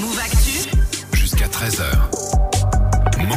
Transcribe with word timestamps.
Move 0.00 0.18
Actu. 0.18 0.68
Jusqu'à 1.12 1.46
13h. 1.46 1.82
Move. 3.18 3.36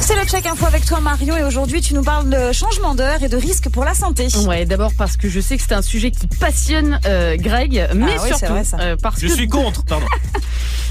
C'est 0.00 0.14
le 0.16 0.24
check 0.26 0.46
info 0.46 0.64
avec 0.66 0.84
toi 0.86 1.00
Marion 1.00 1.36
et 1.36 1.42
aujourd'hui 1.42 1.80
tu 1.82 1.92
nous 1.94 2.02
parles 2.02 2.30
de 2.30 2.52
changement 2.52 2.94
d'heure 2.94 3.22
et 3.22 3.28
de 3.28 3.36
risques 3.36 3.68
pour 3.68 3.84
la 3.84 3.94
santé. 3.94 4.28
Ouais, 4.46 4.64
d'abord 4.64 4.92
parce 4.96 5.16
que 5.18 5.28
je 5.28 5.40
sais 5.40 5.56
que 5.58 5.62
c'est 5.66 5.74
un 5.74 5.82
sujet 5.82 6.10
qui 6.10 6.26
passionne 6.26 6.98
euh, 7.04 7.36
Greg, 7.36 7.88
mais 7.94 8.12
Ah 8.16 8.22
oui, 8.22 8.28
surtout 8.28 8.52
vrai, 8.52 8.64
ça. 8.64 8.78
euh, 8.80 8.96
parce 9.02 9.20
Je 9.20 9.26
que 9.26 9.32
suis 9.34 9.48
contre, 9.48 9.84
pardon. 9.84 10.06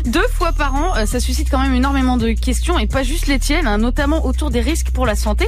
deux 0.08 0.28
fois 0.33 0.51
par 0.53 0.76
an, 0.76 0.96
euh, 0.97 1.05
ça 1.05 1.19
suscite 1.19 1.49
quand 1.49 1.60
même 1.60 1.74
énormément 1.74 2.17
de 2.17 2.31
questions 2.31 2.78
et 2.79 2.87
pas 2.87 3.03
juste 3.03 3.28
les 3.28 3.39
tiennes, 3.39 3.67
hein, 3.67 3.78
notamment 3.78 4.26
autour 4.26 4.49
des 4.51 4.62
risques 4.62 4.92
pour 4.92 5.06
la 5.06 5.15
santé. 5.15 5.46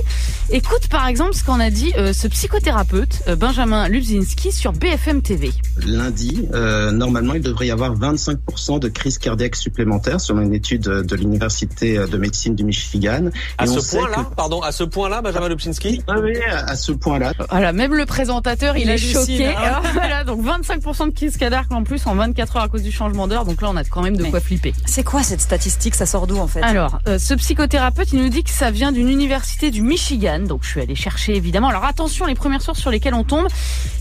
Écoute 0.52 0.88
par 0.90 1.08
exemple 1.08 1.34
ce 1.34 1.44
qu'en 1.44 1.60
a 1.60 1.70
dit 1.70 1.94
euh, 1.98 2.14
ce 2.14 2.28
psychothérapeute 2.28 3.22
euh, 3.28 3.36
Benjamin 3.36 3.88
Lubzinski 3.88 4.52
sur 4.52 4.74
BFM 4.74 5.22
TV. 5.22 5.52
lundi, 5.86 6.48
euh, 6.54 6.92
normalement, 6.92 7.34
il 7.34 7.42
devrait 7.42 7.68
y 7.68 7.72
avoir 7.72 7.96
25% 7.96 8.80
de 8.80 8.88
crises 8.90 9.18
cardiaques 9.18 9.56
supplémentaires 9.56 10.20
selon 10.22 10.42
une 10.42 10.54
étude 10.54 10.82
de 10.84 11.16
l'Université 11.16 11.98
de 11.98 12.18
médecine 12.18 12.56
du 12.56 12.64
Michigan. 12.64 13.30
À 13.58 13.66
Et 13.66 13.68
ce 13.68 13.96
point-là, 13.98 14.26
que- 14.30 14.36
pardon, 14.36 14.62
à 14.62 14.72
ce 14.72 14.84
point-là, 14.84 15.22
Benjamin 15.22 15.50
Lubczynski 15.50 16.02
Ah 16.08 16.16
oui, 16.22 16.34
à 16.50 16.76
ce 16.76 16.92
point-là. 16.92 17.34
Voilà, 17.50 17.72
même 17.74 17.94
le 17.96 18.06
présentateur, 18.06 18.76
il, 18.78 18.84
Il 18.84 18.90
est 18.90 18.98
choqué. 18.98 19.48
hein. 19.48 19.82
Voilà, 19.94 20.24
donc 20.24 20.44
25% 20.46 21.08
de 21.08 21.14
crise 21.14 21.38
cardiaque 21.38 21.72
en 21.72 21.84
plus 21.84 22.06
en 22.08 22.16
24 22.16 22.58
heures 22.58 22.64
à 22.64 22.68
cause 22.70 22.84
du 22.84 22.92
changement 22.92 23.28
d'heure. 23.28 23.46
Donc 23.46 23.62
là, 23.62 23.70
on 23.72 23.76
a 23.78 23.84
quand 23.84 24.02
même 24.02 24.18
de 24.18 24.24
Mais- 24.24 24.30
quoi 24.32 24.40
flipper. 24.50 24.74
C'est 24.88 25.04
quoi 25.04 25.22
cette 25.22 25.42
statistique? 25.42 25.94
Ça 25.94 26.08
sort 26.08 26.26
d'où 26.26 26.38
en 26.38 26.48
fait? 26.48 26.64
Alors, 26.64 27.00
euh, 27.08 27.20
ce 27.20 27.36
psychothérapeute, 27.36 28.12
il 28.14 28.20
nous 28.20 28.30
dit 28.30 28.44
que 28.44 28.50
ça 28.50 28.72
vient 28.72 28.92
d'une 28.92 29.08
université 29.08 29.70
du 29.70 29.84
Michigan. 29.84 30.40
Donc, 30.40 30.64
je 30.64 30.70
suis 30.70 30.82
allée 30.82 30.96
chercher 30.96 31.36
évidemment. 31.36 31.68
Alors, 31.70 31.86
attention, 31.86 32.26
les 32.26 32.34
premières 32.34 32.64
sources 32.64 32.80
sur 32.80 32.90
lesquelles 32.90 33.14
on 33.14 33.24
tombe, 33.24 33.48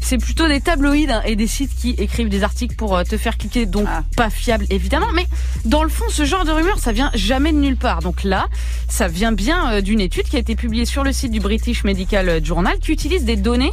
c'est 0.01 0.17
plutôt 0.17 0.49
des 0.49 0.63
tabloïds 0.63 1.11
hein, 1.11 1.21
et 1.27 1.37
des 1.37 1.47
sites 1.47 1.75
qui 1.77 1.91
écrivent 1.99 2.31
des 2.31 2.43
articles 2.45 2.75
pour 2.77 2.97
euh, 2.97 3.03
te 3.03 3.19
faire 3.19 3.37
cliquer. 3.37 3.67
Donc, 3.67 3.85
Ah. 3.87 4.05
pas 4.17 4.31
fiable 4.31 4.65
évidemment. 4.71 5.09
Mais 5.15 5.27
dans 5.67 5.83
le 5.83 5.91
fond, 5.91 6.07
ce 6.09 6.25
genre 6.25 6.47
de 6.47 6.51
rumeur, 6.53 6.79
ça 6.79 6.93
vient 6.93 7.11
jamais 7.15 7.53
de 7.53 7.59
nulle 7.59 7.77
part. 7.77 8.01
Donc 8.01 8.25
là, 8.25 8.47
ça 8.89 9.07
vient 9.07 9.33
bien 9.33 9.71
euh, 9.73 9.81
d'une 9.83 10.01
étude 10.01 10.25
qui 10.25 10.37
a 10.37 10.39
été 10.39 10.57
publiée 10.57 10.87
sur 10.87 11.05
le 11.05 11.13
site 11.13 11.31
du 11.33 11.41
British 11.41 11.85
Medical 11.85 12.43
Journal 12.43 12.79
qui 12.79 12.91
utilise 12.93 13.25
des 13.25 13.37
données 13.37 13.71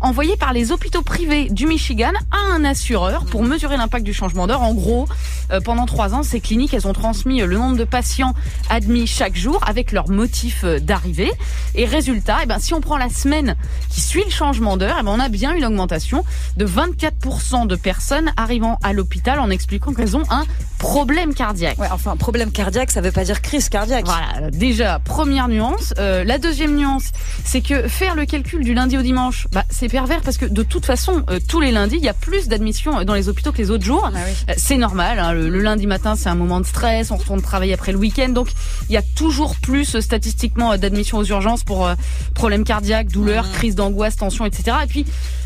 envoyées 0.00 0.36
par 0.36 0.52
les 0.52 0.72
hôpitaux 0.72 1.02
privés 1.02 1.48
du 1.50 1.66
Michigan 1.66 2.12
à 2.30 2.52
un 2.54 2.64
assureur 2.66 3.24
pour 3.24 3.42
mesurer 3.42 3.76
l'impact 3.78 4.04
du 4.04 4.12
changement 4.12 4.46
d'heure. 4.46 4.62
En 4.62 4.74
gros, 4.74 5.08
euh, 5.52 5.60
pendant 5.60 5.86
trois 5.86 6.14
ans, 6.14 6.17
ces 6.22 6.40
cliniques, 6.40 6.74
elles 6.74 6.86
ont 6.86 6.92
transmis 6.92 7.42
euh, 7.42 7.46
le 7.46 7.56
nombre 7.56 7.76
de 7.76 7.84
patients 7.84 8.34
admis 8.70 9.06
chaque 9.06 9.36
jour 9.36 9.60
avec 9.66 9.92
leur 9.92 10.08
motif 10.08 10.62
euh, 10.64 10.78
d'arrivée. 10.80 11.30
Et 11.74 11.84
résultat, 11.84 12.38
eh 12.42 12.46
ben, 12.46 12.58
si 12.58 12.74
on 12.74 12.80
prend 12.80 12.96
la 12.96 13.08
semaine 13.08 13.56
qui 13.90 14.00
suit 14.00 14.24
le 14.24 14.30
changement 14.30 14.76
d'heure, 14.76 14.96
eh 15.00 15.02
ben, 15.02 15.10
on 15.10 15.20
a 15.20 15.28
bien 15.28 15.54
une 15.54 15.64
augmentation 15.64 16.24
de 16.56 16.66
24% 16.66 17.66
de 17.66 17.76
personnes 17.76 18.32
arrivant 18.36 18.78
à 18.82 18.92
l'hôpital 18.92 19.40
en 19.40 19.50
expliquant 19.50 19.92
qu'elles 19.94 20.16
ont 20.16 20.24
un 20.30 20.44
problème 20.78 21.34
cardiaque. 21.34 21.78
Ouais, 21.78 21.88
enfin, 21.90 22.16
problème 22.16 22.52
cardiaque, 22.52 22.90
ça 22.90 23.00
veut 23.00 23.10
pas 23.10 23.24
dire 23.24 23.42
crise 23.42 23.68
cardiaque. 23.68 24.04
Voilà, 24.06 24.50
déjà, 24.50 25.00
première 25.00 25.48
nuance. 25.48 25.92
Euh, 25.98 26.22
la 26.24 26.38
deuxième 26.38 26.76
nuance, 26.76 27.10
c'est 27.44 27.60
que 27.60 27.88
faire 27.88 28.14
le 28.14 28.26
calcul 28.26 28.62
du 28.62 28.74
lundi 28.74 28.96
au 28.96 29.02
dimanche, 29.02 29.48
bah, 29.52 29.64
c'est 29.70 29.88
pervers 29.88 30.20
parce 30.20 30.36
que 30.36 30.46
de 30.46 30.62
toute 30.62 30.86
façon, 30.86 31.24
euh, 31.30 31.40
tous 31.48 31.60
les 31.60 31.72
lundis, 31.72 31.96
il 31.96 32.04
y 32.04 32.08
a 32.08 32.14
plus 32.14 32.46
d'admissions 32.48 33.02
dans 33.04 33.14
les 33.14 33.28
hôpitaux 33.28 33.50
que 33.50 33.58
les 33.58 33.70
autres 33.70 33.84
jours. 33.84 34.08
Ah 34.14 34.18
oui. 34.24 34.32
Euh, 34.50 34.54
C'est 34.56 34.76
normal, 34.76 35.18
hein, 35.18 35.32
le, 35.32 35.48
le 35.48 35.60
lundi 35.60 35.86
matin 35.86 35.97
c'est 36.16 36.28
un 36.28 36.34
moment 36.34 36.60
de 36.60 36.66
stress, 36.66 37.10
on 37.10 37.16
retourne 37.16 37.42
travailler 37.42 37.74
après 37.74 37.92
le 37.92 37.98
week-end, 37.98 38.28
donc 38.30 38.48
il 38.88 38.92
y 38.92 38.96
a 38.96 39.02
toujours 39.02 39.56
plus 39.56 39.96
euh, 39.96 40.00
statistiquement 40.00 40.72
euh, 40.72 40.76
d'admissions 40.76 41.18
aux 41.18 41.24
urgences 41.24 41.64
pour 41.64 41.86
euh, 41.86 41.94
problèmes 42.34 42.64
cardiaques, 42.64 43.08
douleurs, 43.08 43.50
crise 43.52 43.74
d'angoisse, 43.74 44.16
tension, 44.16 44.46
etc. 44.46 44.78
Et 44.84 44.86
puis 44.86 45.04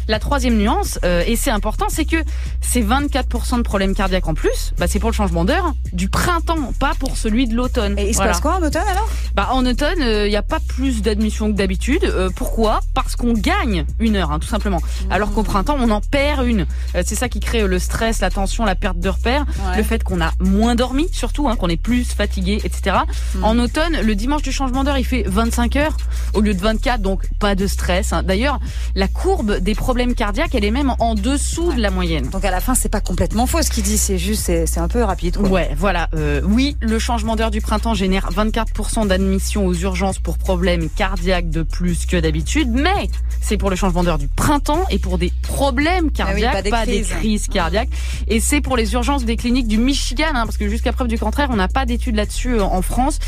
la 0.08 0.18
troisième 0.18 0.56
nuance, 0.56 0.98
euh, 1.04 1.22
et 1.26 1.36
c'est 1.36 1.50
important, 1.50 1.86
c'est 1.88 2.04
que 2.04 2.16
ces 2.60 2.82
24% 2.82 3.58
de 3.58 3.62
problèmes 3.62 3.94
cardiaques 3.94 4.28
en 4.28 4.34
plus, 4.34 4.72
bah, 4.78 4.86
c'est 4.88 4.98
pour 4.98 5.10
le 5.10 5.14
changement 5.14 5.44
d'heure 5.44 5.74
du 5.92 6.08
printemps, 6.08 6.72
pas 6.78 6.92
pour 6.98 7.16
celui 7.16 7.46
de 7.46 7.54
l'automne. 7.54 7.98
Et 7.98 8.08
il 8.08 8.12
se 8.12 8.16
Voilà. 8.16 8.32
passe 8.32 8.40
quoi 8.40 8.56
en 8.56 8.62
automne 8.66 8.86
alors? 8.90 9.08
Bah, 9.34 9.48
en 9.52 9.64
automne, 9.66 9.98
il 10.00 10.28
n'y 10.28 10.36
a 10.36 10.42
pas 10.42 10.60
plus 10.60 11.02
d'admissions 11.02 11.50
que 11.52 11.56
d'habitude. 11.56 12.04
Euh, 12.04 12.30
pourquoi? 12.34 12.80
Parce 12.94 13.16
qu'on 13.16 13.32
gagne 13.32 13.84
une 13.98 14.16
heure, 14.16 14.30
hein, 14.32 14.38
tout 14.38 14.48
simplement. 14.48 14.80
Alors 15.10 15.32
qu'au 15.32 15.42
printemps, 15.42 15.76
on 15.78 15.90
en 15.90 16.00
perd 16.00 16.46
une. 16.46 16.66
Euh, 16.94 17.02
c'est 17.06 17.14
ça 17.14 17.28
qui 17.28 17.40
crée 17.40 17.62
euh, 17.62 17.66
le 17.66 17.78
stress, 17.78 18.20
la 18.20 18.30
tension, 18.30 18.64
la 18.64 18.74
perte 18.74 18.98
de 18.98 19.08
repères, 19.08 19.44
Ouais. 19.66 19.76
le 19.76 19.82
fait 19.82 20.02
qu'on 20.02 20.20
a 20.20 20.32
moins 20.40 20.74
dormi, 20.74 21.08
surtout, 21.12 21.48
hein, 21.48 21.56
qu'on 21.56 21.68
est 21.68 21.76
plus 21.80 22.04
fatigué, 22.04 22.60
etc. 22.64 22.96
En 23.42 23.58
automne, 23.58 24.00
le 24.02 24.14
dimanche 24.14 24.42
du 24.42 24.52
changement 24.52 24.84
d'heure, 24.84 24.98
il 24.98 25.04
fait 25.04 25.24
25 25.26 25.76
heures 25.76 25.96
au 26.34 26.40
lieu 26.40 26.54
de 26.54 26.60
24, 26.60 27.00
donc 27.00 27.28
pas 27.38 27.54
de 27.54 27.66
stress. 27.66 28.12
hein. 28.12 28.22
D'ailleurs, 28.22 28.58
la 28.94 29.08
courbe 29.08 29.58
des 29.58 29.74
problèmes 29.74 29.91
cardiaques, 30.14 30.54
elle 30.54 30.64
est 30.64 30.70
même 30.70 30.94
en 30.98 31.14
dessous 31.14 31.72
de 31.72 31.80
la 31.80 31.90
moyenne. 31.90 32.28
Donc 32.30 32.44
à 32.44 32.50
la 32.50 32.60
fin, 32.60 32.74
c'est 32.74 32.88
pas 32.88 33.00
complètement 33.00 33.46
faux 33.46 33.62
ce 33.62 33.70
qu'il 33.70 33.82
dit, 33.84 33.98
c'est 33.98 34.18
juste, 34.18 34.50
c'est 34.66 34.78
un 34.78 34.88
peu 34.88 35.02
rapide. 35.02 35.36
Quoi. 35.36 35.48
Ouais, 35.48 35.70
voilà. 35.76 36.08
Euh, 36.14 36.40
oui, 36.44 36.76
le 36.80 36.98
changement 36.98 37.36
d'heure 37.36 37.50
du 37.50 37.60
printemps 37.60 37.94
génère 37.94 38.30
24% 38.32 39.06
d'admissions 39.06 39.66
aux 39.66 39.74
urgences 39.74 40.18
pour 40.18 40.38
problèmes 40.38 40.88
cardiaques 40.88 41.50
de 41.50 41.62
plus 41.62 42.06
que 42.06 42.16
d'habitude, 42.16 42.68
mais 42.70 43.08
c'est 43.40 43.56
pour 43.56 43.70
le 43.70 43.76
changement 43.76 44.02
d'heure 44.02 44.18
du 44.18 44.28
printemps 44.28 44.84
et 44.90 44.98
pour 44.98 45.18
des 45.18 45.32
problèmes 45.42 46.10
cardiaques, 46.10 46.52
pas 46.52 46.62
des 46.62 46.70
pas 46.70 46.82
crises. 46.82 47.08
des 47.08 47.14
crises 47.14 47.46
cardiaques. 47.48 47.90
Et 48.28 48.40
c'est 48.40 48.60
pour 48.60 48.76
les 48.76 48.92
urgences 48.94 49.24
des 49.24 49.36
cliniques 49.36 49.68
du 49.68 49.78
Michigan, 49.78 50.24
hein, 50.34 50.44
parce 50.44 50.56
que 50.56 50.68
jusqu'à 50.68 50.92
preuve 50.92 51.08
du 51.08 51.18
contraire, 51.18 51.48
on 51.50 51.56
n'a 51.56 51.68
pas 51.68 51.86
d'études 51.86 52.16
là-dessus 52.16 52.54
euh, 52.54 52.62
en 52.62 52.82
France. 52.82 53.18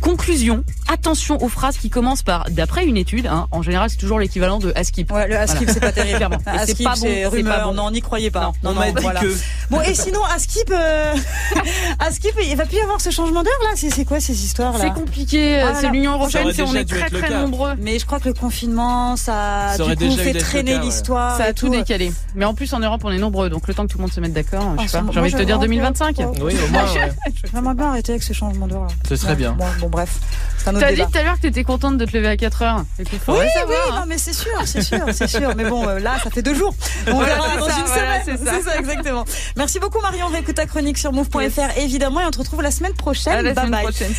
Conclusion, 0.00 0.64
attention 0.88 1.42
aux 1.42 1.48
phrases 1.48 1.78
qui 1.78 1.90
commencent 1.90 2.22
par 2.22 2.46
d'après 2.50 2.86
une 2.86 2.96
étude. 2.96 3.26
hein. 3.26 3.46
en 3.50 3.62
général, 3.62 3.90
c'est 3.90 3.96
toujours 3.96 4.18
l'équivalent 4.18 4.58
de 4.58 4.72
Askip. 4.74 5.10
Ouais, 5.12 5.28
le 5.28 5.36
Askip, 5.36 5.68
c'est 5.70 5.80
pas 5.80 5.92
terrible. 5.92 6.11
Clairement. 6.16 6.38
C'est 6.66 6.82
pas 6.82 6.90
bon, 6.90 6.96
c'est 6.96 7.22
c'est 7.22 7.26
rumeur. 7.26 7.56
pas 7.56 7.64
bon. 7.64 7.74
Non, 7.74 7.90
n'y 7.90 8.00
croyez 8.00 8.30
pas. 8.30 8.52
On 8.64 8.72
m'a 8.72 8.90
dit 8.90 8.96
voilà. 9.02 9.20
que. 9.20 9.34
Bon, 9.70 9.80
et 9.80 9.94
sinon, 9.94 10.20
Askip, 10.34 10.70
euh... 10.70 11.14
Askip, 11.98 12.32
il 12.42 12.56
va 12.56 12.64
plus 12.66 12.76
y 12.76 12.80
avoir 12.80 13.00
ce 13.00 13.10
changement 13.10 13.42
d'heure 13.42 13.52
là 13.64 13.70
C'est 13.74 13.90
c'est 13.90 14.04
quoi 14.04 14.20
ces 14.20 14.44
histoires 14.44 14.74
C'est 14.76 14.84
là 14.86 14.90
compliqué, 14.90 15.60
euh, 15.60 15.66
Ah, 15.70 15.74
c'est 15.80 15.88
l'Union 15.90 16.12
européenne, 16.14 16.48
c'est 16.54 16.62
on 16.62 16.74
est 16.74 16.84
très 16.88 17.08
très 17.10 17.28
cas. 17.28 17.40
nombreux. 17.42 17.72
Mais 17.78 17.98
je 17.98 18.06
crois 18.06 18.20
que 18.20 18.28
le 18.28 18.34
confinement, 18.34 19.16
ça, 19.16 19.74
Ça 19.76 19.84
du 19.94 19.96
coup, 20.08 20.16
fait 20.16 20.34
traîner 20.34 20.78
l'histoire. 20.78 21.36
Ça 21.36 21.44
a 21.44 21.52
tout 21.52 21.66
tout. 21.66 21.72
décalé. 21.72 22.12
Mais 22.34 22.44
en 22.44 22.54
plus, 22.54 22.72
en 22.74 22.80
Europe, 22.80 23.02
on 23.04 23.10
est 23.10 23.18
nombreux. 23.18 23.50
Donc, 23.50 23.68
le 23.68 23.74
temps 23.74 23.86
que 23.86 23.92
tout 23.92 23.98
le 23.98 24.02
monde 24.02 24.12
se 24.12 24.20
mette 24.20 24.32
d'accord, 24.32 24.64
Ah, 24.72 24.74
je 24.78 24.82
sais 24.82 24.88
ça, 24.88 24.98
pas. 24.98 25.04
moi, 25.04 25.12
J'ai 25.14 25.20
envie 25.20 25.32
de 25.32 25.38
te 25.38 25.42
dire 25.42 25.56
oh, 25.58 25.62
2025. 25.62 26.16
oh, 26.20 26.32
Oui, 26.42 26.54
au 26.64 26.68
moins. 26.72 26.84
J'aimerais 27.52 27.74
bien 27.74 27.86
arrêter 27.88 28.12
avec 28.12 28.22
ce 28.22 28.32
changement 28.32 28.66
d'heure 28.66 28.82
là. 28.82 28.88
Ce 29.08 29.16
serait 29.16 29.36
bien. 29.36 29.56
Bon, 29.80 29.88
bref, 29.88 30.18
T'as 30.64 30.72
débat. 30.72 30.92
dit 31.06 31.12
tout 31.12 31.18
à 31.18 31.22
l'heure 31.22 31.36
que 31.36 31.40
t'étais 31.42 31.64
contente 31.64 31.98
de 31.98 32.04
te 32.04 32.16
lever 32.16 32.28
à 32.28 32.36
4 32.36 32.62
heures. 32.62 32.84
Écoute, 32.98 33.12
Oui, 33.14 33.18
faudrait 33.24 33.44
oui, 33.46 33.50
savoir, 33.54 33.78
hein. 33.96 34.00
non, 34.00 34.06
mais 34.06 34.18
c'est 34.18 34.32
sûr, 34.32 34.50
c'est 34.66 34.82
sûr, 34.82 35.00
c'est 35.12 35.26
sûr. 35.28 35.54
Mais 35.56 35.64
bon, 35.64 35.88
euh, 35.88 35.98
là, 35.98 36.16
ça 36.22 36.30
fait 36.30 36.42
deux 36.42 36.54
jours. 36.54 36.74
On 37.08 37.14
Voilà, 37.14 37.34
verra 37.34 37.56
dans 37.56 37.68
ça, 37.68 37.78
une 37.78 37.84
voilà, 37.86 38.24
semaine. 38.24 38.38
c'est 38.44 38.62
ça. 38.64 38.76
Exactement. 38.78 39.24
Merci 39.56 39.78
beaucoup, 39.80 40.00
Marion. 40.00 40.26
On 40.26 40.32
réécoute 40.32 40.54
ta 40.54 40.66
chronique 40.66 40.98
sur 40.98 41.12
move.fr, 41.12 41.78
évidemment, 41.78 42.20
et 42.20 42.24
on 42.26 42.30
te 42.30 42.38
retrouve 42.38 42.62
la 42.62 42.70
semaine 42.70 42.94
prochaine. 42.94 43.32
À 43.32 43.42
la 43.42 43.52
bye 43.52 43.64
semaine 43.66 43.70
bye. 43.70 43.82
prochaine. 43.84 44.14